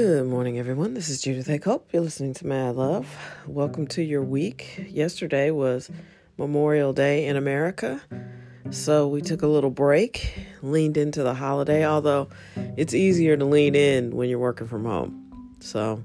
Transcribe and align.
Good 0.00 0.28
morning, 0.28 0.60
everyone. 0.60 0.94
This 0.94 1.08
is 1.08 1.20
Judith 1.20 1.48
A. 1.48 1.58
Culp. 1.58 1.92
You're 1.92 2.02
listening 2.02 2.32
to 2.34 2.46
Mad 2.46 2.76
Love. 2.76 3.12
Welcome 3.48 3.88
to 3.88 4.00
your 4.00 4.22
week. 4.22 4.86
Yesterday 4.90 5.50
was 5.50 5.90
Memorial 6.36 6.92
Day 6.92 7.26
in 7.26 7.34
America, 7.34 8.00
so 8.70 9.08
we 9.08 9.22
took 9.22 9.42
a 9.42 9.48
little 9.48 9.70
break, 9.70 10.38
leaned 10.62 10.96
into 10.96 11.24
the 11.24 11.34
holiday, 11.34 11.84
although 11.84 12.28
it's 12.76 12.94
easier 12.94 13.36
to 13.36 13.44
lean 13.44 13.74
in 13.74 14.14
when 14.14 14.28
you're 14.28 14.38
working 14.38 14.68
from 14.68 14.84
home. 14.84 15.56
So 15.58 16.04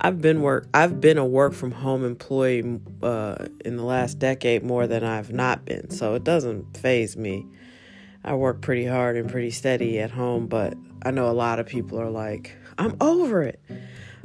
I've 0.00 0.22
been 0.22 0.40
work 0.40 0.68
I've 0.72 1.00
been 1.00 1.18
a 1.18 1.26
work 1.26 1.54
from 1.54 1.72
home 1.72 2.04
employee 2.04 2.78
uh, 3.02 3.46
in 3.64 3.76
the 3.76 3.84
last 3.84 4.20
decade 4.20 4.62
more 4.62 4.86
than 4.86 5.02
I've 5.02 5.32
not 5.32 5.64
been, 5.64 5.90
so 5.90 6.14
it 6.14 6.22
doesn't 6.22 6.76
phase 6.76 7.16
me. 7.16 7.48
I 8.22 8.34
work 8.36 8.60
pretty 8.60 8.86
hard 8.86 9.16
and 9.16 9.28
pretty 9.28 9.50
steady 9.50 9.98
at 9.98 10.12
home, 10.12 10.46
but 10.46 10.74
I 11.02 11.10
know 11.10 11.28
a 11.28 11.32
lot 11.32 11.58
of 11.58 11.66
people 11.66 12.00
are 12.00 12.10
like, 12.10 12.56
I'm 12.78 12.96
over 13.00 13.42
it. 13.42 13.60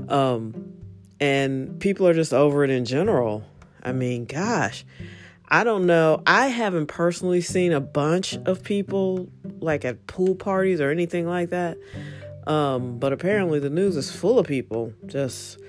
Um, 0.07 0.73
and 1.19 1.79
people 1.79 2.07
are 2.07 2.13
just 2.13 2.33
over 2.33 2.63
it 2.63 2.69
in 2.69 2.85
general. 2.85 3.43
I 3.83 3.91
mean, 3.91 4.25
gosh, 4.25 4.85
I 5.47 5.63
don't 5.63 5.85
know. 5.85 6.21
I 6.25 6.47
haven't 6.47 6.87
personally 6.87 7.41
seen 7.41 7.71
a 7.71 7.81
bunch 7.81 8.35
of 8.45 8.63
people 8.63 9.29
like 9.59 9.83
at 9.85 10.07
pool 10.07 10.35
parties 10.35 10.79
or 10.79 10.91
anything 10.91 11.27
like 11.27 11.49
that. 11.49 11.77
Um, 12.47 12.99
but 12.99 13.13
apparently 13.13 13.59
the 13.59 13.69
news 13.69 13.95
is 13.95 14.11
full 14.11 14.39
of 14.39 14.47
people 14.47 14.93
just 15.05 15.59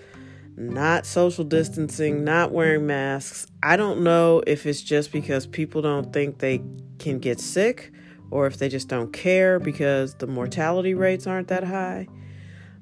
not 0.56 1.06
social 1.06 1.44
distancing, 1.44 2.24
not 2.24 2.52
wearing 2.52 2.86
masks. 2.86 3.46
I 3.62 3.76
don't 3.76 4.02
know 4.02 4.42
if 4.46 4.66
it's 4.66 4.82
just 4.82 5.12
because 5.12 5.46
people 5.46 5.82
don't 5.82 6.12
think 6.12 6.38
they 6.38 6.60
can 6.98 7.18
get 7.18 7.40
sick 7.40 7.92
or 8.30 8.46
if 8.46 8.58
they 8.58 8.68
just 8.68 8.88
don't 8.88 9.12
care 9.12 9.58
because 9.58 10.14
the 10.14 10.26
mortality 10.26 10.94
rates 10.94 11.26
aren't 11.26 11.48
that 11.48 11.64
high. 11.64 12.06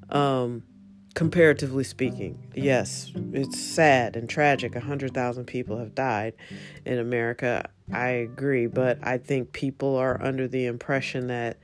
Um, 0.09 0.63
comparatively 1.13 1.83
speaking, 1.83 2.51
yes, 2.55 3.11
it's 3.33 3.59
sad 3.59 4.15
and 4.15 4.29
tragic. 4.29 4.73
100,000 4.73 5.45
people 5.45 5.77
have 5.77 5.95
died 5.95 6.33
in 6.85 6.99
America. 6.99 7.69
I 7.91 8.09
agree, 8.09 8.67
but 8.67 8.99
I 9.03 9.17
think 9.17 9.53
people 9.53 9.95
are 9.95 10.21
under 10.21 10.47
the 10.47 10.65
impression 10.65 11.27
that, 11.27 11.57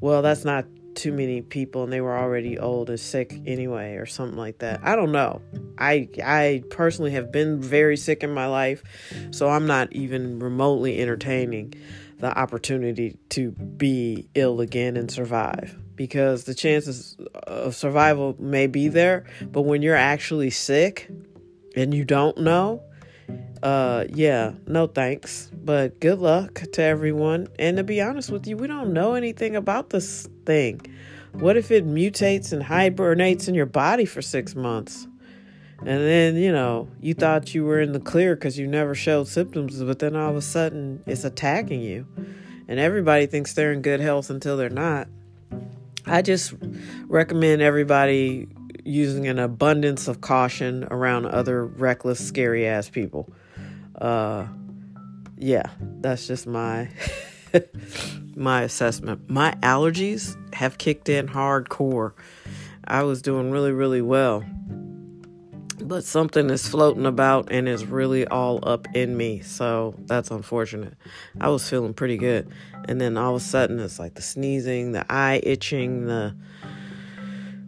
well, 0.00 0.22
that's 0.22 0.44
not 0.44 0.64
too 0.94 1.12
many 1.12 1.40
people 1.40 1.84
and 1.84 1.92
they 1.92 2.00
were 2.00 2.16
already 2.16 2.58
old 2.58 2.90
and 2.90 2.98
sick 2.98 3.32
anyway 3.46 3.94
or 3.94 4.06
something 4.06 4.36
like 4.36 4.58
that. 4.58 4.80
I 4.82 4.96
don't 4.96 5.12
know. 5.12 5.40
I 5.78 6.08
I 6.22 6.62
personally 6.70 7.12
have 7.12 7.30
been 7.32 7.60
very 7.60 7.96
sick 7.96 8.22
in 8.22 8.32
my 8.32 8.46
life, 8.46 8.82
so 9.30 9.48
I'm 9.48 9.66
not 9.66 9.92
even 9.92 10.38
remotely 10.40 11.00
entertaining 11.00 11.74
the 12.18 12.36
opportunity 12.36 13.16
to 13.30 13.52
be 13.52 14.28
ill 14.34 14.60
again 14.60 14.96
and 14.96 15.10
survive 15.10 15.78
because 16.00 16.44
the 16.44 16.54
chances 16.54 17.14
of 17.42 17.74
survival 17.74 18.34
may 18.38 18.66
be 18.66 18.88
there, 18.88 19.22
but 19.42 19.60
when 19.60 19.82
you're 19.82 19.94
actually 19.94 20.48
sick 20.48 21.10
and 21.76 21.92
you 21.92 22.06
don't 22.06 22.38
know, 22.38 22.82
uh 23.62 24.06
yeah, 24.08 24.54
no 24.66 24.86
thanks. 24.86 25.50
But 25.52 26.00
good 26.00 26.18
luck 26.18 26.62
to 26.72 26.82
everyone. 26.82 27.48
And 27.58 27.76
to 27.76 27.84
be 27.84 28.00
honest 28.00 28.30
with 28.30 28.46
you, 28.46 28.56
we 28.56 28.66
don't 28.66 28.94
know 28.94 29.12
anything 29.12 29.56
about 29.56 29.90
this 29.90 30.26
thing. 30.46 30.80
What 31.34 31.58
if 31.58 31.70
it 31.70 31.86
mutates 31.86 32.50
and 32.54 32.62
hibernates 32.62 33.46
in 33.46 33.54
your 33.54 33.66
body 33.66 34.06
for 34.06 34.22
6 34.22 34.54
months? 34.54 35.06
And 35.80 36.00
then, 36.00 36.36
you 36.36 36.50
know, 36.50 36.88
you 37.02 37.12
thought 37.12 37.54
you 37.54 37.66
were 37.66 37.82
in 37.82 37.92
the 37.92 38.00
clear 38.00 38.36
because 38.36 38.58
you 38.58 38.66
never 38.66 38.94
showed 38.94 39.28
symptoms, 39.28 39.82
but 39.82 39.98
then 39.98 40.16
all 40.16 40.30
of 40.30 40.36
a 40.36 40.40
sudden 40.40 41.02
it's 41.04 41.24
attacking 41.24 41.82
you. 41.82 42.06
And 42.68 42.80
everybody 42.80 43.26
thinks 43.26 43.52
they're 43.52 43.74
in 43.74 43.82
good 43.82 44.00
health 44.00 44.30
until 44.30 44.56
they're 44.56 44.70
not. 44.70 45.06
I 46.06 46.22
just 46.22 46.54
recommend 47.06 47.62
everybody 47.62 48.48
using 48.84 49.26
an 49.28 49.38
abundance 49.38 50.08
of 50.08 50.20
caution 50.20 50.84
around 50.90 51.26
other 51.26 51.66
reckless, 51.66 52.26
scary 52.26 52.66
ass 52.66 52.88
people. 52.88 53.32
Uh, 53.96 54.46
yeah, 55.36 55.70
that's 56.00 56.26
just 56.26 56.46
my 56.46 56.88
my 58.34 58.62
assessment. 58.62 59.28
My 59.28 59.52
allergies 59.62 60.36
have 60.54 60.78
kicked 60.78 61.08
in 61.08 61.28
hardcore. 61.28 62.12
I 62.84 63.02
was 63.02 63.22
doing 63.22 63.50
really, 63.50 63.72
really 63.72 64.02
well. 64.02 64.44
But 65.82 66.04
something 66.04 66.50
is 66.50 66.68
floating 66.68 67.06
about 67.06 67.50
and 67.50 67.68
is 67.68 67.84
really 67.84 68.26
all 68.26 68.60
up 68.62 68.86
in 68.94 69.16
me. 69.16 69.40
So 69.40 69.94
that's 70.06 70.30
unfortunate. 70.30 70.94
I 71.40 71.48
was 71.48 71.68
feeling 71.68 71.94
pretty 71.94 72.16
good. 72.16 72.50
And 72.86 73.00
then 73.00 73.16
all 73.16 73.34
of 73.34 73.42
a 73.42 73.44
sudden 73.44 73.78
it's 73.78 73.98
like 73.98 74.14
the 74.14 74.22
sneezing, 74.22 74.92
the 74.92 75.04
eye 75.10 75.40
itching, 75.42 76.06
the 76.06 76.34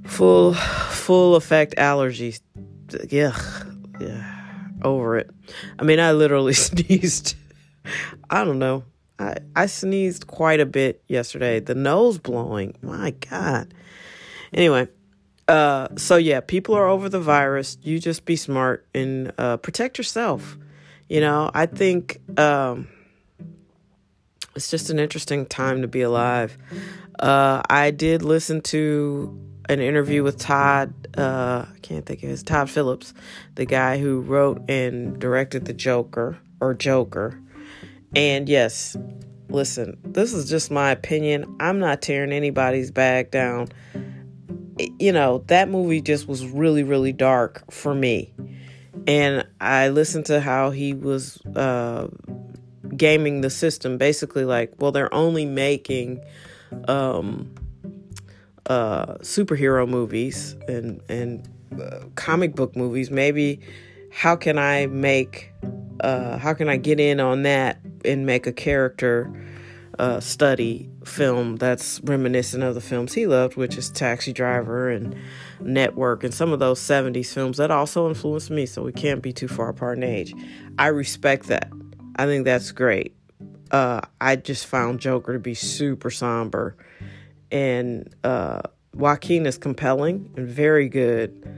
full 0.06 0.54
full 0.54 1.36
effect 1.36 1.76
allergies. 1.76 2.40
Yeah. 3.08 3.36
Yeah. 4.00 4.38
Over 4.82 5.18
it. 5.18 5.30
I 5.78 5.84
mean, 5.84 6.00
I 6.00 6.12
literally 6.12 6.52
sneezed. 6.54 7.36
I 8.30 8.44
don't 8.44 8.58
know. 8.58 8.84
I, 9.18 9.36
I 9.54 9.66
sneezed 9.66 10.26
quite 10.26 10.60
a 10.60 10.66
bit 10.66 11.02
yesterday. 11.08 11.60
The 11.60 11.74
nose 11.74 12.18
blowing. 12.18 12.74
My 12.82 13.10
God. 13.12 13.72
Anyway, 14.52 14.88
uh, 15.52 15.88
so 15.96 16.16
yeah, 16.16 16.40
people 16.40 16.74
are 16.74 16.88
over 16.88 17.10
the 17.10 17.20
virus. 17.20 17.76
You 17.82 17.98
just 17.98 18.24
be 18.24 18.36
smart 18.36 18.86
and 18.94 19.34
uh, 19.36 19.58
protect 19.58 19.98
yourself. 19.98 20.56
You 21.10 21.20
know, 21.20 21.50
I 21.52 21.66
think 21.66 22.22
um, 22.40 22.88
it's 24.56 24.70
just 24.70 24.88
an 24.88 24.98
interesting 24.98 25.44
time 25.44 25.82
to 25.82 25.88
be 25.88 26.00
alive. 26.00 26.56
Uh, 27.18 27.60
I 27.68 27.90
did 27.90 28.22
listen 28.22 28.62
to 28.62 29.38
an 29.68 29.80
interview 29.80 30.22
with 30.22 30.38
Todd. 30.38 30.94
Uh, 31.18 31.66
I 31.68 31.78
can't 31.82 32.06
think 32.06 32.22
of 32.22 32.30
his 32.30 32.42
Todd 32.42 32.70
Phillips, 32.70 33.12
the 33.54 33.66
guy 33.66 33.98
who 33.98 34.22
wrote 34.22 34.62
and 34.70 35.18
directed 35.18 35.66
the 35.66 35.74
Joker 35.74 36.38
or 36.62 36.72
Joker. 36.72 37.38
And 38.16 38.48
yes, 38.48 38.96
listen, 39.50 39.98
this 40.02 40.32
is 40.32 40.48
just 40.48 40.70
my 40.70 40.92
opinion. 40.92 41.56
I'm 41.60 41.78
not 41.78 42.00
tearing 42.00 42.32
anybody's 42.32 42.90
bag 42.90 43.30
down 43.30 43.68
you 44.98 45.12
know, 45.12 45.44
that 45.46 45.68
movie 45.68 46.00
just 46.00 46.28
was 46.28 46.46
really, 46.46 46.82
really 46.82 47.12
dark 47.12 47.70
for 47.70 47.94
me. 47.94 48.32
And 49.06 49.46
I 49.60 49.88
listened 49.88 50.26
to 50.26 50.40
how 50.40 50.70
he 50.70 50.94
was 50.94 51.40
uh, 51.56 52.08
gaming 52.96 53.40
the 53.40 53.50
system, 53.50 53.98
basically, 53.98 54.44
like, 54.44 54.74
well, 54.78 54.92
they're 54.92 55.12
only 55.14 55.46
making 55.46 56.22
um, 56.88 57.52
uh, 58.66 59.14
superhero 59.16 59.88
movies 59.88 60.54
and, 60.68 61.00
and 61.08 61.48
uh, 61.80 62.00
comic 62.14 62.54
book 62.54 62.76
movies. 62.76 63.10
Maybe 63.10 63.60
how 64.12 64.36
can 64.36 64.58
I 64.58 64.86
make, 64.86 65.50
uh, 66.00 66.38
how 66.38 66.54
can 66.54 66.68
I 66.68 66.76
get 66.76 67.00
in 67.00 67.18
on 67.18 67.42
that 67.42 67.80
and 68.04 68.26
make 68.26 68.46
a 68.46 68.52
character? 68.52 69.32
Uh, 69.98 70.20
study 70.20 70.88
film 71.04 71.56
that's 71.56 72.00
reminiscent 72.04 72.62
of 72.62 72.74
the 72.74 72.80
films 72.80 73.12
he 73.12 73.26
loved, 73.26 73.56
which 73.56 73.76
is 73.76 73.90
Taxi 73.90 74.32
Driver 74.32 74.88
and 74.90 75.14
Network 75.60 76.24
and 76.24 76.32
some 76.32 76.52
of 76.52 76.58
those 76.58 76.80
70s 76.80 77.32
films 77.32 77.58
that 77.58 77.70
also 77.70 78.08
influenced 78.08 78.50
me. 78.50 78.66
So 78.66 78.82
we 78.82 78.92
can't 78.92 79.22
be 79.22 79.32
too 79.32 79.48
far 79.48 79.68
apart 79.68 79.98
in 79.98 80.04
age. 80.04 80.34
I 80.78 80.88
respect 80.88 81.46
that. 81.46 81.70
I 82.16 82.26
think 82.26 82.44
that's 82.44 82.72
great. 82.72 83.14
Uh, 83.70 84.02
I 84.20 84.36
just 84.36 84.66
found 84.66 85.00
Joker 85.00 85.34
to 85.34 85.38
be 85.38 85.54
super 85.54 86.10
somber. 86.10 86.76
And 87.50 88.14
uh, 88.24 88.62
Joaquin 88.94 89.46
is 89.46 89.58
compelling 89.58 90.32
and 90.36 90.48
very 90.48 90.88
good. 90.88 91.48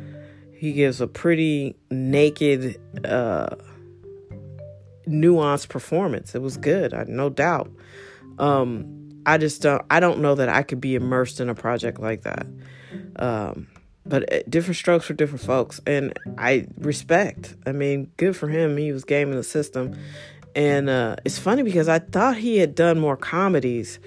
He 0.56 0.72
gives 0.72 1.00
a 1.00 1.06
pretty 1.06 1.76
naked, 1.90 2.80
uh, 3.04 3.56
nuanced 5.06 5.68
performance. 5.68 6.34
It 6.34 6.42
was 6.42 6.56
good, 6.56 6.92
no 7.08 7.28
doubt. 7.28 7.70
Um, 8.38 9.04
I 9.26 9.38
just 9.38 9.62
don't. 9.62 9.82
I 9.90 10.00
don't 10.00 10.20
know 10.20 10.34
that 10.34 10.48
I 10.48 10.62
could 10.62 10.80
be 10.80 10.94
immersed 10.94 11.40
in 11.40 11.48
a 11.48 11.54
project 11.54 12.00
like 12.00 12.22
that. 12.22 12.46
Um, 13.16 13.68
but 14.06 14.32
uh, 14.32 14.40
different 14.48 14.76
strokes 14.76 15.06
for 15.06 15.14
different 15.14 15.44
folks, 15.44 15.80
and 15.86 16.18
I 16.36 16.66
respect. 16.78 17.56
I 17.66 17.72
mean, 17.72 18.10
good 18.16 18.36
for 18.36 18.48
him. 18.48 18.76
He 18.76 18.92
was 18.92 19.04
gaming 19.04 19.36
the 19.36 19.42
system, 19.42 19.96
and 20.54 20.90
uh, 20.90 21.16
it's 21.24 21.38
funny 21.38 21.62
because 21.62 21.88
I 21.88 21.98
thought 22.00 22.36
he 22.36 22.58
had 22.58 22.74
done 22.74 22.98
more 22.98 23.16
comedies. 23.16 23.98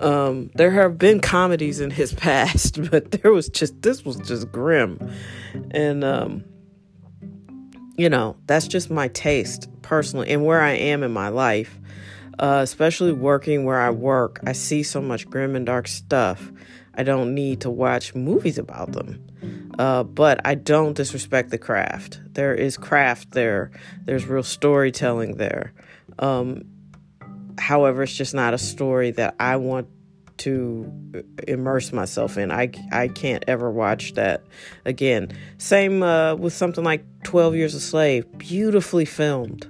Um, 0.00 0.50
there 0.54 0.70
have 0.70 0.98
been 0.98 1.20
comedies 1.20 1.80
in 1.80 1.90
his 1.90 2.12
past, 2.14 2.90
but 2.90 3.10
there 3.10 3.32
was 3.32 3.48
just 3.48 3.82
this 3.82 4.04
was 4.04 4.16
just 4.16 4.50
grim, 4.50 4.98
and 5.72 6.02
um, 6.04 6.44
you 7.96 8.08
know 8.08 8.36
that's 8.46 8.66
just 8.66 8.90
my 8.90 9.08
taste 9.08 9.68
personally, 9.82 10.30
and 10.30 10.44
where 10.44 10.62
I 10.62 10.72
am 10.72 11.02
in 11.02 11.12
my 11.12 11.28
life 11.28 11.78
uh, 12.38 12.60
especially 12.62 13.12
working 13.12 13.64
where 13.64 13.80
I 13.80 13.90
work, 13.90 14.40
I 14.46 14.52
see 14.52 14.82
so 14.82 15.00
much 15.00 15.28
grim 15.28 15.56
and 15.56 15.66
dark 15.66 15.88
stuff. 15.88 16.50
I 16.96 17.02
don't 17.02 17.34
need 17.34 17.62
to 17.62 17.70
watch 17.70 18.14
movies 18.14 18.58
about 18.58 18.92
them. 18.92 19.24
Uh, 19.78 20.04
but 20.04 20.40
I 20.44 20.54
don't 20.54 20.96
disrespect 20.96 21.50
the 21.50 21.58
craft. 21.58 22.20
There 22.34 22.54
is 22.54 22.76
craft 22.76 23.32
there, 23.32 23.72
there's 24.04 24.26
real 24.26 24.42
storytelling 24.42 25.36
there. 25.36 25.72
Um, 26.18 26.64
however, 27.58 28.04
it's 28.04 28.14
just 28.14 28.34
not 28.34 28.54
a 28.54 28.58
story 28.58 29.10
that 29.12 29.34
I 29.40 29.56
want 29.56 29.88
to 30.36 30.92
immerse 31.46 31.92
myself 31.92 32.36
in. 32.36 32.50
I, 32.50 32.70
I 32.92 33.08
can't 33.08 33.44
ever 33.46 33.70
watch 33.70 34.14
that 34.14 34.44
again. 34.84 35.32
Same 35.58 36.02
uh, 36.02 36.34
with 36.34 36.52
something 36.52 36.84
like 36.84 37.04
12 37.24 37.56
Years 37.56 37.74
a 37.74 37.80
Slave. 37.80 38.26
Beautifully 38.38 39.04
filmed. 39.04 39.66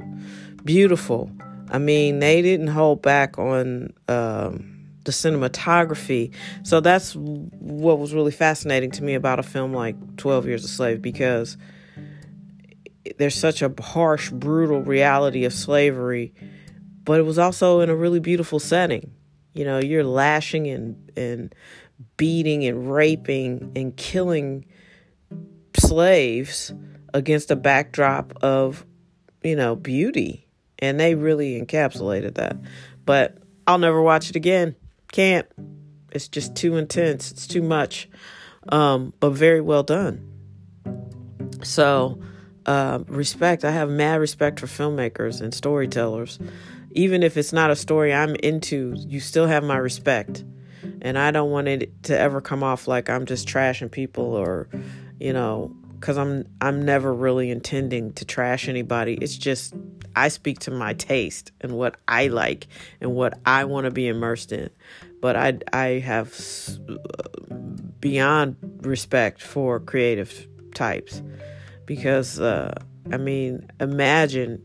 Beautiful. 0.65 1.31
I 1.71 1.79
mean, 1.79 2.19
they 2.19 2.43
didn't 2.43 2.69
hold 2.69 3.03
back 3.03 3.39
on 3.39 3.93
um, 4.09 4.75
the 5.05 5.13
cinematography. 5.13 6.35
So 6.63 6.81
that's 6.81 7.15
what 7.15 7.99
was 7.99 8.15
really 8.15 8.33
fascinating 8.33 8.91
to 8.93 9.03
me 9.03 9.15
about 9.15 9.39
a 9.39 9.43
film 9.43 9.73
like 9.73 10.17
12 10.17 10.47
Years 10.47 10.65
a 10.65 10.69
Slave 10.69 11.03
because 11.03 11.57
there's 13.19 13.35
such 13.35 13.63
a 13.63 13.73
harsh, 13.81 14.31
brutal 14.31 14.81
reality 14.81 15.45
of 15.45 15.53
slavery, 15.53 16.35
but 17.05 17.21
it 17.21 17.25
was 17.25 17.39
also 17.39 17.81
in 17.81 17.91
a 17.91 17.97
really 17.97 18.21
beautiful 18.21 18.59
setting. 18.59 19.13
You 19.53 19.65
know, 19.65 19.79
you're 19.79 20.05
lashing 20.05 20.67
and 20.67 21.13
and 21.17 21.55
beating 22.17 22.65
and 22.65 22.93
raping 22.93 23.73
and 23.77 23.97
killing 23.97 24.65
slaves 25.77 26.73
against 27.13 27.51
a 27.51 27.57
backdrop 27.57 28.33
of, 28.43 28.85
you 29.43 29.55
know, 29.55 29.77
beauty. 29.77 30.44
And 30.85 31.01
they 31.01 31.15
really 31.15 31.61
encapsulated 31.61 32.35
that. 32.35 32.57
But 33.07 33.39
I'll 33.67 33.79
never 33.79 34.03
watch 34.03 34.29
it 34.31 34.37
again. 34.37 34.77
Can't. 35.13 35.47
It's 36.13 36.29
just 36.29 36.55
too 36.55 36.77
intense. 36.77 37.31
It's 37.31 37.47
too 37.47 37.63
much. 37.63 38.09
Um, 38.69 39.15
but 39.19 39.31
very 39.31 39.61
well 39.61 39.83
done. 39.83 40.31
So, 41.63 42.21
uh, 42.67 43.01
respect. 43.09 43.65
I 43.65 43.71
have 43.71 43.89
mad 43.89 44.21
respect 44.21 44.61
for 44.61 44.67
filmmakers 44.67 45.41
and 45.41 45.55
storytellers. 45.55 46.39
Even 46.93 47.23
if 47.23 47.37
it's 47.37 47.53
not 47.53 47.71
a 47.71 47.77
story 47.77 48.13
I'm 48.13 48.37
into, 48.37 48.95
you 48.97 49.21
still 49.21 49.47
have 49.47 49.65
my 49.65 49.77
respect. 49.77 50.45
And 51.01 51.19
I 51.19 51.31
don't 51.31 51.51
want 51.51 51.69
it 51.69 52.03
to 52.05 52.19
ever 52.19 52.41
come 52.41 52.63
off 52.63 52.87
like 52.87 53.09
I'm 53.11 53.27
just 53.27 53.49
trashing 53.49 53.91
people 53.91 54.35
or, 54.35 54.69
you 55.19 55.33
know, 55.33 55.75
because 56.05 56.19
I'm 56.19 56.45
I'm 56.61 56.83
never 56.83 57.15
really 57.15 57.51
intending 57.51 58.13
to 58.15 58.27
trash 58.27 58.69
anybody. 58.69 59.15
It's 59.15 59.37
just 59.37 59.75
I 60.17 60.29
speak 60.29 60.61
to 60.61 60.71
my 60.71 60.95
taste 60.95 61.53
and 61.61 61.73
what 61.73 61.97
I 62.09 62.29
like 62.29 62.67
and 63.01 63.15
what 63.15 63.39
I 63.47 63.65
want 63.65 63.85
to 63.85 63.91
be 63.91 64.09
immersed 64.09 64.53
in. 64.53 64.71
But 65.21 65.37
I 65.37 65.59
I 65.73 65.87
have 66.01 66.39
beyond 68.01 68.57
respect 68.83 69.43
for 69.43 69.81
creative 69.81 70.47
types 70.75 71.23
because 71.87 72.41
uh, 72.41 72.75
I 73.13 73.17
mean, 73.17 73.69
imagine 73.81 74.63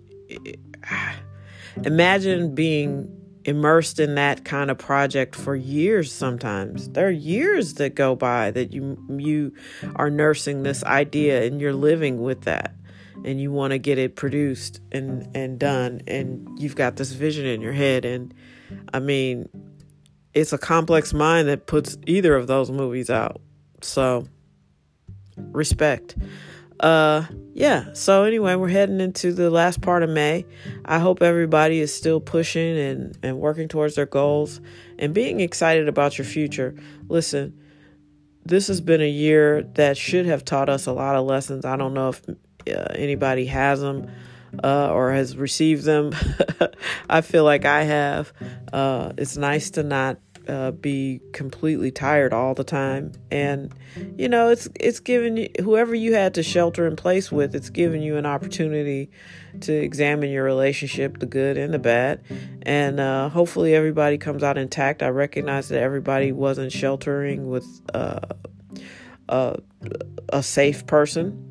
imagine 1.84 2.56
being 2.56 3.16
immersed 3.46 4.00
in 4.00 4.16
that 4.16 4.44
kind 4.44 4.70
of 4.70 4.78
project 4.78 5.34
for 5.34 5.56
years 5.56 6.12
sometimes 6.12 6.90
there 6.90 7.08
are 7.08 7.12
years 7.12 7.76
that 7.76 7.96
go 7.96 8.14
by 8.14 8.52
that 8.52 8.74
you 8.74 9.02
you 9.18 9.52
are 9.96 10.10
nursing 10.10 10.64
this 10.64 10.84
idea 10.84 11.44
and 11.44 11.62
you're 11.62 11.74
living 11.74 12.22
with 12.22 12.42
that 12.42 12.76
and 13.26 13.40
you 13.40 13.52
want 13.52 13.72
to 13.72 13.78
get 13.78 13.98
it 13.98 14.16
produced 14.16 14.82
and 14.92 15.30
and 15.36 15.60
done 15.60 16.02
and 16.08 16.48
you've 16.60 16.76
got 16.76 16.96
this 16.96 17.12
vision 17.12 17.46
in 17.46 17.62
your 17.62 17.74
head 17.74 18.06
and 18.06 18.34
i 18.94 19.00
mean 19.00 19.48
it's 20.34 20.54
a 20.54 20.58
complex 20.58 21.14
mind 21.14 21.48
that 21.48 21.66
puts 21.66 21.98
either 22.06 22.36
of 22.36 22.48
those 22.48 22.70
movies 22.72 23.10
out. 23.10 23.42
So 23.82 24.28
respect. 25.38 26.16
Uh 26.80 27.26
yeah 27.54 27.92
so 27.92 28.24
anyway 28.24 28.56
we're 28.56 28.70
heading 28.70 29.02
into 29.02 29.34
the 29.34 29.50
last 29.50 29.82
part 29.82 30.02
of 30.02 30.10
may. 30.10 30.46
I 30.86 31.00
hope 31.00 31.22
everybody 31.22 31.80
is 31.80 31.94
still 31.94 32.22
pushing 32.22 32.78
and 32.78 33.18
and 33.22 33.38
working 33.38 33.68
towards 33.68 33.96
their 33.96 34.06
goals 34.06 34.62
and 34.98 35.14
being 35.14 35.42
excited 35.42 35.90
about 35.90 36.18
your 36.18 36.26
future. 36.26 36.76
Listen 37.08 37.60
this 38.46 38.68
has 38.68 38.80
been 38.82 39.02
a 39.02 39.10
year 39.10 39.64
that 39.76 39.98
should 39.98 40.26
have 40.26 40.44
taught 40.46 40.70
us 40.70 40.88
a 40.88 40.94
lot 40.94 41.16
of 41.16 41.26
lessons. 41.26 41.66
I 41.66 41.76
don't 41.76 41.94
know 41.94 42.10
if 42.10 42.22
uh, 42.68 42.94
anybody 42.96 43.46
has 43.46 43.82
them 43.82 44.10
uh, 44.64 44.92
or 44.92 45.12
has 45.12 45.38
received 45.38 45.84
them 45.84 46.12
i 47.10 47.22
feel 47.22 47.44
like 47.44 47.66
i 47.66 47.84
have. 47.84 48.34
Uh, 48.74 49.12
it's 49.18 49.38
nice 49.38 49.72
to 49.72 49.84
not 49.84 50.18
uh, 50.50 50.72
be 50.72 51.22
completely 51.32 51.92
tired 51.92 52.34
all 52.34 52.56
the 52.56 52.64
time. 52.64 53.12
And 53.32 53.74
you 54.18 54.28
know 54.28 54.50
it's 54.50 54.68
it's 54.80 55.00
given 55.00 55.38
you 55.38 55.50
whoever 55.62 55.94
you 55.94 56.14
had 56.16 56.34
to 56.36 56.44
shelter 56.44 56.88
in 56.88 56.96
place 56.96 57.32
with 57.32 57.56
it's 57.56 57.70
given 57.70 58.02
you 58.02 58.18
an 58.18 58.26
opportunity 58.26 59.12
to 59.62 59.74
examine 59.74 60.30
your 60.30 60.44
relationship 60.44 61.20
the 61.20 61.26
good 61.26 61.58
and 61.58 61.74
the 61.74 61.80
bad. 61.80 62.24
And 62.64 63.00
uh, 63.00 63.30
hopefully 63.30 63.76
everybody 63.76 64.18
comes 64.18 64.44
out 64.44 64.58
intact. 64.58 65.04
I 65.04 65.10
recognize 65.10 65.70
that 65.70 65.80
everybody 65.80 66.32
wasn't 66.32 66.72
sheltering 66.72 67.48
with 67.50 67.68
uh, 67.94 68.20
a, 69.28 69.60
a 70.30 70.42
safe 70.42 70.88
person 70.88 71.49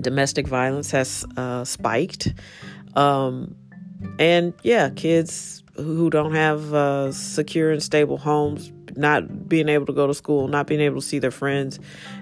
domestic 0.00 0.46
violence 0.46 0.90
has 0.90 1.24
uh, 1.36 1.64
spiked 1.64 2.32
um, 2.94 3.54
and 4.18 4.54
yeah 4.62 4.90
kids 4.90 5.62
who 5.76 6.10
don't 6.10 6.34
have 6.34 6.74
uh, 6.74 7.12
secure 7.12 7.70
and 7.70 7.82
stable 7.82 8.18
homes, 8.18 8.72
not 8.94 9.48
being 9.48 9.68
able 9.68 9.86
to 9.86 9.92
go 9.92 10.06
to 10.06 10.14
school, 10.14 10.48
not 10.48 10.66
being 10.66 10.80
able 10.80 10.96
to 10.96 11.06
see 11.06 11.18
their 11.18 11.30
friends. 11.30 11.78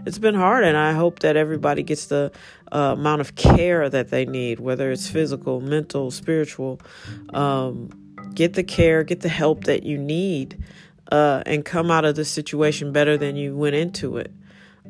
It's 0.06 0.18
been 0.18 0.34
hard, 0.34 0.64
and 0.64 0.76
I 0.76 0.92
hope 0.92 1.20
that 1.20 1.36
everybody 1.36 1.82
gets 1.82 2.06
the 2.06 2.30
uh, 2.70 2.94
amount 2.96 3.20
of 3.20 3.34
care 3.34 3.88
that 3.88 4.10
they 4.10 4.24
need, 4.24 4.60
whether 4.60 4.90
it's 4.90 5.08
physical, 5.08 5.60
mental, 5.60 6.10
spiritual. 6.10 6.80
Um, 7.34 7.90
get 8.34 8.54
the 8.54 8.62
care, 8.62 9.02
get 9.02 9.20
the 9.20 9.28
help 9.28 9.64
that 9.64 9.82
you 9.82 9.98
need, 9.98 10.62
uh, 11.10 11.42
and 11.44 11.64
come 11.64 11.90
out 11.90 12.04
of 12.04 12.14
the 12.14 12.24
situation 12.24 12.92
better 12.92 13.16
than 13.16 13.34
you 13.34 13.56
went 13.56 13.74
into 13.74 14.16
it. 14.16 14.32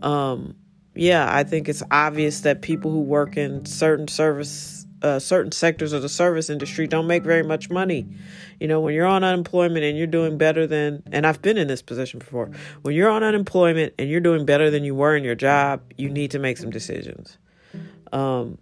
Um, 0.03 0.55
yeah, 0.95 1.29
I 1.31 1.45
think 1.45 1.69
it's 1.69 1.83
obvious 1.91 2.41
that 2.41 2.63
people 2.63 2.91
who 2.91 3.01
work 3.01 3.37
in 3.37 3.65
certain 3.65 4.09
service 4.09 4.81
uh, 5.03 5.19
certain 5.19 5.53
sectors 5.53 5.93
of 5.93 6.03
the 6.03 6.09
service 6.09 6.51
industry 6.51 6.87
don't 6.87 7.07
make 7.07 7.23
very 7.23 7.43
much 7.43 7.71
money. 7.71 8.07
You 8.59 8.69
know, 8.69 8.81
when 8.81 8.95
you're 8.95 9.07
on 9.07 9.25
unemployment 9.25 9.85
and 9.85 9.97
you're 9.97 10.07
doing 10.07 10.37
better 10.37 10.67
than, 10.67 11.03
and 11.11 11.27
I've 11.27 11.41
been 11.41 11.57
in 11.57 11.69
this 11.69 11.83
position 11.83 12.19
before, 12.19 12.51
when 12.83 12.95
you're 12.95 13.09
on 13.09 13.23
unemployment 13.23 13.95
and 13.99 14.11
you're 14.11 14.21
doing 14.21 14.45
better 14.45 14.71
than 14.71 14.85
you 14.85 14.95
were 14.95 15.17
in 15.17 15.25
your 15.25 15.35
job, 15.35 15.81
you 15.97 16.11
need 16.11 16.33
to 16.33 16.39
make 16.39 16.59
some 16.59 16.71
decisions. 16.71 17.39
Um, 18.13 18.59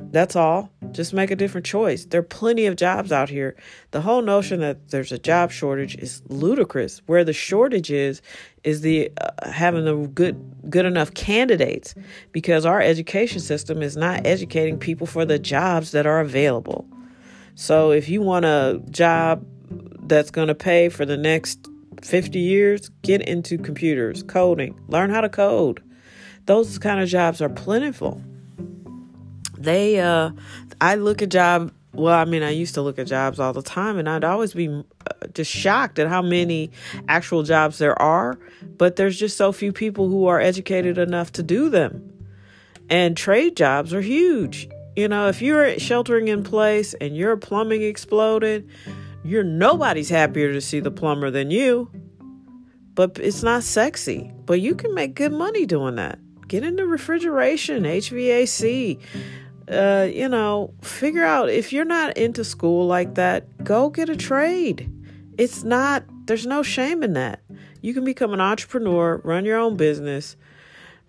that's 0.00 0.36
all. 0.36 0.70
Just 0.92 1.12
make 1.12 1.30
a 1.30 1.36
different 1.36 1.66
choice. 1.66 2.04
There 2.04 2.20
are 2.20 2.24
plenty 2.24 2.66
of 2.66 2.76
jobs 2.76 3.10
out 3.10 3.28
here. 3.28 3.56
The 3.90 4.00
whole 4.00 4.22
notion 4.22 4.60
that 4.60 4.90
there's 4.90 5.10
a 5.10 5.18
job 5.18 5.50
shortage 5.50 5.96
is 5.96 6.22
ludicrous. 6.28 7.02
Where 7.06 7.24
the 7.24 7.32
shortage 7.32 7.90
is 7.90 8.22
is 8.62 8.82
the 8.82 9.10
uh, 9.20 9.50
having 9.50 9.84
the 9.84 9.96
good 10.08 10.70
good 10.70 10.84
enough 10.84 11.14
candidates 11.14 11.94
because 12.30 12.64
our 12.64 12.80
education 12.80 13.40
system 13.40 13.82
is 13.82 13.96
not 13.96 14.24
educating 14.24 14.78
people 14.78 15.06
for 15.06 15.24
the 15.24 15.38
jobs 15.38 15.90
that 15.90 16.06
are 16.06 16.20
available. 16.20 16.86
So 17.56 17.90
if 17.90 18.08
you 18.08 18.22
want 18.22 18.44
a 18.44 18.80
job 18.90 19.44
that's 20.02 20.30
going 20.30 20.48
to 20.48 20.54
pay 20.54 20.88
for 20.88 21.04
the 21.04 21.16
next 21.16 21.68
50 22.02 22.38
years, 22.38 22.88
get 23.02 23.20
into 23.22 23.58
computers, 23.58 24.22
coding, 24.22 24.78
learn 24.86 25.10
how 25.10 25.22
to 25.22 25.28
code. 25.28 25.82
Those 26.46 26.78
kind 26.78 27.00
of 27.00 27.08
jobs 27.08 27.42
are 27.42 27.48
plentiful 27.48 28.22
they 29.58 30.00
uh 30.00 30.30
i 30.80 30.94
look 30.94 31.22
at 31.22 31.28
job 31.28 31.72
well 31.92 32.14
i 32.14 32.24
mean 32.24 32.42
i 32.42 32.50
used 32.50 32.74
to 32.74 32.82
look 32.82 32.98
at 32.98 33.06
jobs 33.06 33.40
all 33.40 33.52
the 33.52 33.62
time 33.62 33.98
and 33.98 34.08
i'd 34.08 34.24
always 34.24 34.54
be 34.54 34.68
uh, 34.68 35.26
just 35.34 35.50
shocked 35.50 35.98
at 35.98 36.08
how 36.08 36.22
many 36.22 36.70
actual 37.08 37.42
jobs 37.42 37.78
there 37.78 38.00
are 38.00 38.38
but 38.76 38.96
there's 38.96 39.18
just 39.18 39.36
so 39.36 39.52
few 39.52 39.72
people 39.72 40.08
who 40.08 40.26
are 40.26 40.40
educated 40.40 40.98
enough 40.98 41.32
to 41.32 41.42
do 41.42 41.68
them. 41.68 42.12
And 42.90 43.16
trade 43.16 43.56
jobs 43.56 43.92
are 43.92 44.00
huge. 44.00 44.68
You 44.96 45.08
know 45.08 45.28
if 45.28 45.42
you're 45.42 45.78
sheltering 45.78 46.28
in 46.28 46.42
place 46.42 46.94
and 46.94 47.16
your 47.16 47.36
plumbing 47.36 47.82
exploded 47.82 48.68
you're 49.24 49.44
nobody's 49.44 50.08
happier 50.08 50.52
to 50.52 50.60
see 50.60 50.80
the 50.80 50.90
plumber 50.90 51.30
than 51.30 51.50
you. 51.50 51.90
But 52.94 53.18
it's 53.18 53.42
not 53.42 53.62
sexy 53.62 54.32
but 54.46 54.60
you 54.60 54.74
can 54.74 54.94
make 54.94 55.14
good 55.14 55.32
money 55.32 55.66
doing 55.66 55.96
that. 55.96 56.18
Get 56.48 56.64
into 56.64 56.86
refrigeration 56.86 57.84
hvac 57.84 58.98
uh, 59.70 60.08
you 60.12 60.28
know, 60.28 60.72
figure 60.82 61.24
out 61.24 61.50
if 61.50 61.72
you're 61.72 61.84
not 61.84 62.16
into 62.16 62.44
school 62.44 62.86
like 62.86 63.14
that, 63.16 63.64
go 63.64 63.90
get 63.90 64.08
a 64.08 64.16
trade. 64.16 64.90
It's 65.36 65.62
not, 65.62 66.04
there's 66.26 66.46
no 66.46 66.62
shame 66.62 67.02
in 67.02 67.12
that. 67.14 67.40
You 67.82 67.94
can 67.94 68.04
become 68.04 68.32
an 68.32 68.40
entrepreneur, 68.40 69.20
run 69.24 69.44
your 69.44 69.58
own 69.58 69.76
business, 69.76 70.36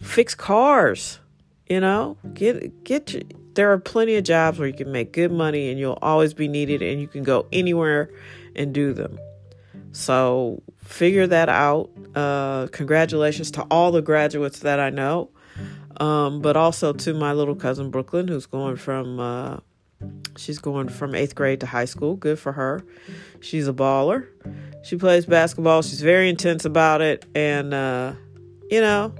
fix 0.02 0.36
cars, 0.36 1.20
you 1.68 1.80
know, 1.80 2.18
get, 2.34 2.84
get, 2.84 3.56
there 3.56 3.72
are 3.72 3.80
plenty 3.80 4.16
of 4.16 4.24
jobs 4.24 4.60
where 4.60 4.68
you 4.68 4.74
can 4.74 4.92
make 4.92 5.14
good 5.14 5.32
money 5.32 5.70
and 5.70 5.80
you'll 5.80 6.00
always 6.02 6.34
be 6.34 6.48
needed 6.48 6.82
and 6.82 7.00
you 7.02 7.08
can 7.08 7.24
go 7.24 7.48
anywhere 7.52 8.10
and 8.56 8.74
do 8.74 8.94
them. 8.94 9.18
So 9.92 10.62
figure 10.84 11.28
that 11.28 11.50
out. 11.50 11.90
Uh, 12.14 12.68
congratulations 12.72 13.52
to 13.52 13.64
all 13.64 13.92
the 13.92 14.02
graduates 14.02 14.60
that 14.60 14.80
I 14.80 14.90
know 14.90 15.30
um, 16.00 16.42
but 16.42 16.58
also 16.58 16.94
to 16.94 17.14
my 17.14 17.34
little 17.34 17.56
cousin 17.56 17.92
Brooklyn, 17.92 18.28
who's 18.28 18.46
going 18.46 18.76
from 18.76 19.20
uh, 19.20 19.58
She's 20.38 20.60
going 20.60 20.88
from 20.88 21.16
eighth 21.16 21.36
grade 21.36 21.60
to 21.62 21.66
high 21.66 21.86
school. 21.86 22.16
Good 22.16 22.40
for 22.40 22.54
her. 22.54 22.84
She's 23.42 23.68
a 23.68 23.74
baller. 23.74 24.28
She 24.84 24.96
plays 24.96 25.26
basketball. 25.26 25.82
She's 25.82 26.02
very 26.02 26.30
intense 26.30 26.64
about 26.64 27.02
it. 27.02 27.26
And, 27.36 27.74
uh, 27.74 28.14
you 28.70 28.80
know, 28.80 29.14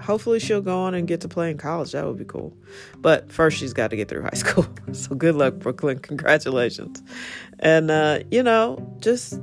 hopefully 0.00 0.38
she'll 0.38 0.60
go 0.60 0.78
on 0.78 0.94
and 0.94 1.08
get 1.08 1.20
to 1.22 1.28
play 1.28 1.50
in 1.50 1.58
college. 1.58 1.92
That 1.92 2.06
would 2.06 2.18
be 2.18 2.24
cool. 2.24 2.56
But 2.98 3.32
first, 3.32 3.58
she's 3.58 3.72
got 3.72 3.90
to 3.90 3.96
get 3.96 4.08
through 4.08 4.22
high 4.22 4.30
school. 4.34 4.66
so 4.92 5.16
good 5.16 5.34
luck, 5.34 5.54
Brooklyn. 5.54 5.98
Congratulations. 5.98 7.02
And, 7.58 7.90
uh, 7.90 8.20
you 8.30 8.42
know, 8.44 8.96
just 9.00 9.40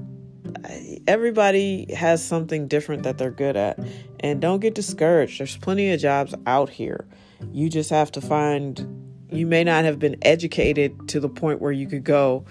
everybody 1.07 1.93
has 1.93 2.23
something 2.23 2.67
different 2.67 3.03
that 3.03 3.17
they're 3.17 3.31
good 3.31 3.55
at. 3.55 3.79
And 4.19 4.41
don't 4.41 4.59
get 4.59 4.75
discouraged. 4.75 5.39
There's 5.39 5.57
plenty 5.57 5.91
of 5.91 5.99
jobs 5.99 6.35
out 6.45 6.69
here. 6.69 7.07
You 7.51 7.69
just 7.69 7.89
have 7.89 8.11
to 8.13 8.21
find, 8.21 9.13
you 9.31 9.47
may 9.47 9.63
not 9.63 9.85
have 9.85 9.99
been 9.99 10.17
educated 10.21 11.07
to 11.09 11.19
the 11.19 11.29
point 11.29 11.59
where 11.59 11.71
you 11.71 11.87
could 11.87 12.03
go 12.03 12.45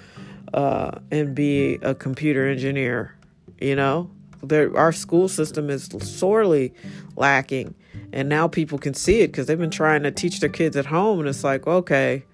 uh, 0.53 0.99
and 1.11 1.35
be 1.35 1.75
a 1.83 1.95
computer 1.95 2.49
engineer. 2.49 3.17
You 3.61 3.77
know, 3.77 4.11
there, 4.43 4.77
our 4.77 4.93
school 4.93 5.29
system 5.29 5.71
is 5.71 5.89
sorely 6.01 6.75
lacking. 7.17 7.75
And 8.13 8.29
now 8.29 8.49
people 8.49 8.79
can 8.79 8.95
see 8.95 9.21
it 9.21 9.29
because 9.29 9.47
they've 9.47 9.59
been 9.59 9.71
trying 9.71 10.03
to 10.03 10.11
teach 10.11 10.41
their 10.41 10.49
kids 10.49 10.77
at 10.77 10.87
home. 10.87 11.21
And 11.21 11.29
it's 11.29 11.45
like, 11.45 11.67
okay, 11.67 12.25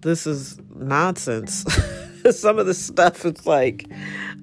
this 0.00 0.26
is 0.26 0.60
nonsense. 0.74 1.64
Some 2.30 2.58
of 2.58 2.66
the 2.66 2.74
stuff, 2.74 3.24
it's 3.24 3.46
like, 3.46 3.88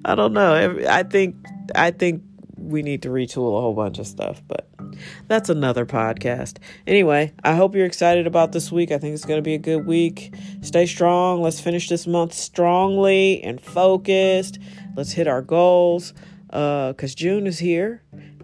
I 0.04 0.14
don't 0.14 0.32
know. 0.32 0.78
I 0.88 1.02
think, 1.02 1.36
I 1.74 1.90
think 1.90 2.22
we 2.56 2.82
need 2.82 3.02
to 3.02 3.08
retool 3.08 3.58
a 3.58 3.60
whole 3.60 3.74
bunch 3.74 3.98
of 3.98 4.06
stuff, 4.06 4.42
but 4.46 4.68
that's 5.28 5.48
another 5.48 5.86
podcast. 5.86 6.58
Anyway, 6.86 7.32
I 7.42 7.54
hope 7.54 7.74
you're 7.74 7.86
excited 7.86 8.26
about 8.26 8.52
this 8.52 8.70
week. 8.70 8.90
I 8.92 8.98
think 8.98 9.14
it's 9.14 9.24
going 9.24 9.38
to 9.38 9.42
be 9.42 9.54
a 9.54 9.58
good 9.58 9.86
week. 9.86 10.34
Stay 10.62 10.86
strong. 10.86 11.42
Let's 11.42 11.60
finish 11.60 11.88
this 11.88 12.06
month 12.06 12.32
strongly 12.32 13.42
and 13.42 13.60
focused. 13.60 14.58
Let's 14.96 15.12
hit 15.12 15.26
our 15.26 15.42
goals 15.42 16.12
because 16.46 17.12
uh, 17.12 17.16
June 17.16 17.46
is 17.46 17.58
here. 17.58 18.02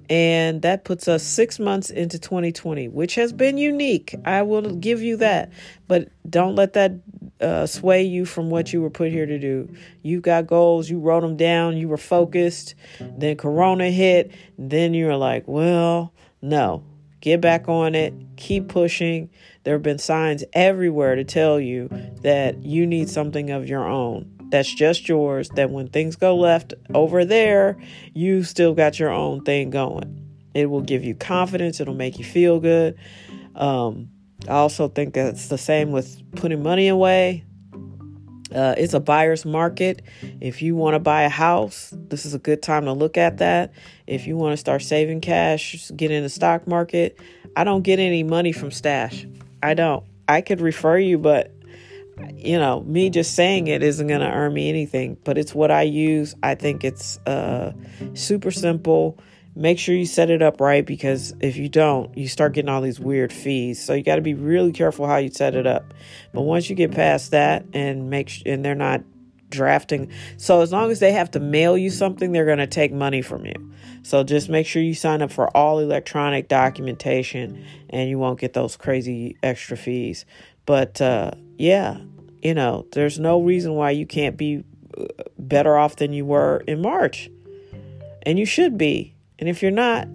And 0.08 0.62
that 0.62 0.84
puts 0.84 1.08
us 1.08 1.24
six 1.24 1.58
months 1.58 1.90
into 1.90 2.18
2020, 2.18 2.88
which 2.88 3.16
has 3.16 3.32
been 3.32 3.58
unique. 3.58 4.14
I 4.24 4.42
will 4.42 4.76
give 4.76 5.02
you 5.02 5.16
that. 5.16 5.50
But 5.88 6.08
don't 6.28 6.54
let 6.54 6.74
that 6.74 6.92
uh, 7.40 7.66
sway 7.66 8.02
you 8.02 8.24
from 8.24 8.50
what 8.50 8.72
you 8.72 8.80
were 8.80 8.90
put 8.90 9.10
here 9.10 9.26
to 9.26 9.38
do. 9.38 9.74
You 10.02 10.20
got 10.20 10.46
goals, 10.46 10.88
you 10.88 10.98
wrote 10.98 11.20
them 11.20 11.36
down, 11.36 11.76
you 11.76 11.88
were 11.88 11.96
focused. 11.96 12.74
Then 13.00 13.36
Corona 13.36 13.90
hit. 13.90 14.32
Then 14.58 14.94
you 14.94 15.06
were 15.06 15.16
like, 15.16 15.44
well, 15.46 16.12
no, 16.40 16.84
get 17.20 17.40
back 17.40 17.68
on 17.68 17.94
it, 17.94 18.14
keep 18.36 18.68
pushing. 18.68 19.30
There 19.64 19.74
have 19.74 19.82
been 19.82 19.98
signs 19.98 20.44
everywhere 20.52 21.16
to 21.16 21.24
tell 21.24 21.60
you 21.60 21.88
that 22.22 22.62
you 22.62 22.86
need 22.86 23.08
something 23.08 23.50
of 23.50 23.68
your 23.68 23.86
own 23.86 24.36
that's 24.50 24.72
just 24.72 25.08
yours, 25.08 25.48
that 25.50 25.70
when 25.70 25.88
things 25.88 26.16
go 26.16 26.36
left 26.36 26.74
over 26.94 27.24
there, 27.24 27.76
you 28.14 28.44
still 28.44 28.74
got 28.74 28.98
your 28.98 29.10
own 29.10 29.42
thing 29.42 29.70
going. 29.70 30.22
It 30.54 30.70
will 30.70 30.82
give 30.82 31.04
you 31.04 31.14
confidence, 31.14 31.80
it'll 31.80 31.94
make 31.94 32.18
you 32.18 32.24
feel 32.24 32.60
good. 32.60 32.96
Um, 33.54 34.10
I 34.48 34.54
also 34.54 34.88
think 34.88 35.16
it's 35.16 35.48
the 35.48 35.58
same 35.58 35.92
with 35.92 36.22
putting 36.36 36.62
money 36.62 36.88
away. 36.88 37.44
Uh, 38.54 38.74
it's 38.78 38.94
a 38.94 39.00
buyer's 39.00 39.44
market. 39.44 40.02
If 40.40 40.62
you 40.62 40.76
want 40.76 40.94
to 40.94 41.00
buy 41.00 41.22
a 41.22 41.28
house, 41.28 41.92
this 41.92 42.24
is 42.24 42.32
a 42.32 42.38
good 42.38 42.62
time 42.62 42.84
to 42.84 42.92
look 42.92 43.16
at 43.16 43.38
that. 43.38 43.72
If 44.06 44.26
you 44.26 44.36
want 44.36 44.52
to 44.52 44.56
start 44.56 44.82
saving 44.82 45.20
cash, 45.20 45.90
get 45.96 46.10
in 46.10 46.22
the 46.22 46.28
stock 46.28 46.66
market. 46.66 47.18
I 47.56 47.64
don't 47.64 47.82
get 47.82 47.98
any 47.98 48.22
money 48.22 48.52
from 48.52 48.70
Stash. 48.70 49.26
I 49.62 49.74
don't. 49.74 50.04
I 50.28 50.42
could 50.42 50.60
refer 50.60 50.98
you, 50.98 51.18
but 51.18 51.52
you 52.34 52.58
know, 52.58 52.82
me 52.82 53.10
just 53.10 53.34
saying 53.34 53.66
it 53.66 53.82
isn't 53.82 54.06
going 54.06 54.20
to 54.20 54.30
earn 54.30 54.54
me 54.54 54.68
anything. 54.68 55.16
But 55.24 55.38
it's 55.38 55.54
what 55.54 55.70
I 55.70 55.82
use. 55.82 56.34
I 56.42 56.54
think 56.54 56.84
it's 56.84 57.18
uh, 57.26 57.72
super 58.14 58.50
simple 58.50 59.18
make 59.56 59.78
sure 59.78 59.94
you 59.94 60.04
set 60.04 60.28
it 60.28 60.42
up 60.42 60.60
right 60.60 60.84
because 60.84 61.34
if 61.40 61.56
you 61.56 61.68
don't, 61.68 62.16
you 62.16 62.28
start 62.28 62.52
getting 62.52 62.68
all 62.68 62.82
these 62.82 63.00
weird 63.00 63.32
fees. 63.32 63.82
So 63.82 63.94
you 63.94 64.02
got 64.02 64.16
to 64.16 64.22
be 64.22 64.34
really 64.34 64.70
careful 64.70 65.06
how 65.06 65.16
you 65.16 65.30
set 65.30 65.54
it 65.54 65.66
up. 65.66 65.94
But 66.32 66.42
once 66.42 66.68
you 66.68 66.76
get 66.76 66.92
past 66.92 67.30
that 67.30 67.64
and 67.72 68.10
make 68.10 68.28
sh- 68.28 68.42
and 68.44 68.62
they're 68.62 68.74
not 68.74 69.02
drafting, 69.48 70.10
so 70.36 70.60
as 70.60 70.72
long 70.72 70.90
as 70.90 71.00
they 71.00 71.12
have 71.12 71.30
to 71.30 71.40
mail 71.40 71.76
you 71.76 71.88
something, 71.88 72.32
they're 72.32 72.44
going 72.44 72.58
to 72.58 72.66
take 72.66 72.92
money 72.92 73.22
from 73.22 73.46
you. 73.46 73.72
So 74.02 74.22
just 74.22 74.50
make 74.50 74.66
sure 74.66 74.82
you 74.82 74.94
sign 74.94 75.22
up 75.22 75.32
for 75.32 75.48
all 75.56 75.78
electronic 75.78 76.48
documentation 76.48 77.64
and 77.88 78.10
you 78.10 78.18
won't 78.18 78.38
get 78.38 78.52
those 78.52 78.76
crazy 78.76 79.38
extra 79.42 79.78
fees. 79.78 80.26
But 80.66 81.00
uh, 81.00 81.30
yeah, 81.56 81.98
you 82.42 82.52
know, 82.52 82.86
there's 82.92 83.18
no 83.18 83.40
reason 83.40 83.72
why 83.72 83.92
you 83.92 84.04
can't 84.04 84.36
be 84.36 84.64
uh, 84.98 85.06
better 85.38 85.78
off 85.78 85.96
than 85.96 86.12
you 86.12 86.26
were 86.26 86.62
in 86.66 86.82
March. 86.82 87.30
And 88.22 88.38
you 88.38 88.44
should 88.44 88.76
be 88.76 89.15
and 89.38 89.48
if 89.48 89.62
you're 89.62 89.70
not, 89.70 90.08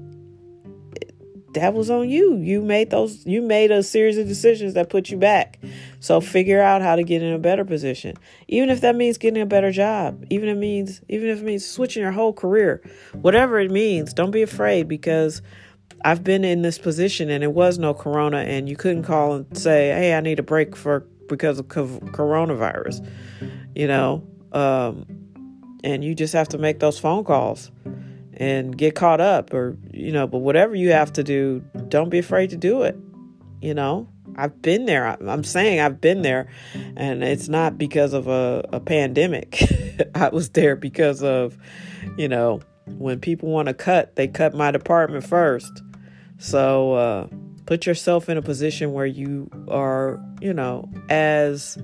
that 1.53 1.73
was 1.73 1.89
on 1.89 2.09
you. 2.09 2.37
You 2.37 2.61
made 2.61 2.89
those 2.89 3.25
you 3.25 3.41
made 3.41 3.71
a 3.71 3.83
series 3.83 4.17
of 4.17 4.27
decisions 4.27 4.73
that 4.73 4.89
put 4.89 5.09
you 5.09 5.17
back. 5.17 5.59
So 5.99 6.21
figure 6.21 6.61
out 6.61 6.81
how 6.81 6.95
to 6.95 7.03
get 7.03 7.21
in 7.21 7.33
a 7.33 7.39
better 7.39 7.65
position. 7.65 8.15
Even 8.47 8.69
if 8.69 8.81
that 8.81 8.95
means 8.95 9.17
getting 9.17 9.41
a 9.41 9.45
better 9.45 9.71
job, 9.71 10.25
even 10.29 10.49
if 10.49 10.55
it 10.55 10.59
means 10.59 11.01
even 11.09 11.29
if 11.29 11.39
it 11.39 11.43
means 11.43 11.65
switching 11.65 12.01
your 12.01 12.11
whole 12.11 12.33
career. 12.33 12.81
Whatever 13.13 13.59
it 13.59 13.71
means, 13.71 14.13
don't 14.13 14.31
be 14.31 14.41
afraid 14.41 14.87
because 14.87 15.41
I've 16.03 16.23
been 16.23 16.43
in 16.43 16.61
this 16.61 16.77
position 16.77 17.29
and 17.29 17.43
it 17.43 17.51
was 17.53 17.77
no 17.77 17.93
corona 17.93 18.37
and 18.37 18.67
you 18.67 18.75
couldn't 18.75 19.03
call 19.03 19.33
and 19.33 19.57
say, 19.57 19.89
"Hey, 19.89 20.13
I 20.13 20.21
need 20.21 20.39
a 20.39 20.43
break 20.43 20.75
for 20.75 21.05
because 21.27 21.59
of 21.59 21.67
coronavirus." 21.67 23.05
You 23.75 23.87
know, 23.87 24.23
um, 24.51 25.05
and 25.83 26.03
you 26.03 26.15
just 26.15 26.33
have 26.33 26.49
to 26.49 26.57
make 26.57 26.79
those 26.79 26.97
phone 26.97 27.23
calls 27.23 27.71
and 28.41 28.77
get 28.77 28.95
caught 28.95 29.21
up 29.21 29.53
or 29.53 29.77
you 29.91 30.11
know 30.11 30.27
but 30.27 30.39
whatever 30.39 30.75
you 30.75 30.91
have 30.91 31.13
to 31.13 31.23
do 31.23 31.63
don't 31.87 32.09
be 32.09 32.17
afraid 32.17 32.49
to 32.49 32.57
do 32.57 32.83
it 32.83 32.97
you 33.61 33.73
know? 33.75 34.09
I've 34.35 34.61
been 34.61 34.85
there. 34.85 35.05
I'm 35.05 35.43
saying 35.43 35.81
i've 35.81 35.99
been 35.99 36.21
there 36.21 36.47
and 36.95 37.23
it's 37.23 37.49
not 37.49 37.77
because 37.77 38.13
of 38.13 38.27
a, 38.27 38.65
a 38.71 38.79
pandemic. 38.79 39.61
I 40.15 40.29
was 40.29 40.49
there 40.49 40.75
because 40.75 41.21
of 41.21 41.57
you 42.17 42.27
know 42.27 42.61
when 42.97 43.19
people 43.19 43.49
want 43.49 43.67
to 43.67 43.73
cut 43.73 44.15
they 44.15 44.27
cut 44.27 44.53
my 44.53 44.71
department 44.71 45.25
first. 45.25 45.83
So 46.37 46.93
uh, 46.93 47.27
put 47.65 47.85
yourself 47.85 48.29
in 48.29 48.37
a 48.37 48.41
position 48.41 48.93
where 48.93 49.05
you 49.05 49.49
are 49.67 50.19
you 50.39 50.53
know 50.53 50.89
as 51.09 51.77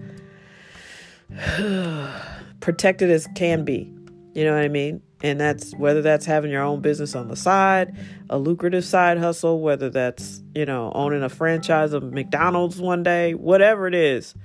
protected 2.61 3.11
as 3.11 3.27
can 3.35 3.65
be. 3.65 3.93
You 4.33 4.45
know 4.45 4.53
what 4.53 4.63
i 4.63 4.67
mean 4.67 5.01
and 5.21 5.39
that's 5.39 5.73
whether 5.75 6.01
that's 6.01 6.25
having 6.25 6.51
your 6.51 6.61
own 6.61 6.81
business 6.81 7.15
on 7.15 7.27
the 7.27 7.35
side, 7.35 7.97
a 8.29 8.37
lucrative 8.37 8.85
side 8.85 9.17
hustle, 9.17 9.61
whether 9.61 9.89
that's, 9.89 10.43
you 10.53 10.65
know, 10.65 10.91
owning 10.93 11.23
a 11.23 11.29
franchise 11.29 11.93
of 11.93 12.03
McDonald's 12.13 12.79
one 12.79 13.03
day, 13.03 13.33
whatever 13.33 13.87
it 13.87 13.95
is. 13.95 14.35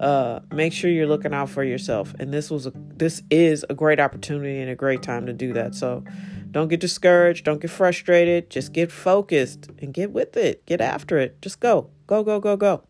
Uh, 0.00 0.40
make 0.52 0.72
sure 0.72 0.90
you're 0.90 1.06
looking 1.06 1.34
out 1.34 1.48
for 1.48 1.62
yourself. 1.62 2.14
And 2.18 2.32
this 2.32 2.50
was 2.50 2.66
a 2.66 2.72
this 2.96 3.22
is 3.30 3.64
a 3.68 3.74
great 3.74 4.00
opportunity 4.00 4.60
and 4.60 4.70
a 4.70 4.74
great 4.74 5.02
time 5.02 5.26
to 5.26 5.32
do 5.32 5.52
that. 5.52 5.74
So 5.74 6.04
don't 6.50 6.68
get 6.68 6.80
discouraged, 6.80 7.44
don't 7.44 7.60
get 7.60 7.70
frustrated, 7.70 8.50
just 8.50 8.72
get 8.72 8.92
focused 8.92 9.70
and 9.80 9.92
get 9.92 10.12
with 10.12 10.36
it. 10.36 10.64
Get 10.66 10.80
after 10.80 11.18
it. 11.18 11.40
Just 11.42 11.60
go. 11.60 11.90
Go, 12.06 12.22
go, 12.22 12.40
go, 12.40 12.56
go. 12.56 12.82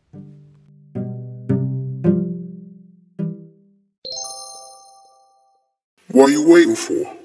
What 6.09 6.29
are 6.29 6.33
you 6.33 6.47
waiting 6.47 6.77
for? 6.77 7.22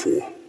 For? 0.00 0.39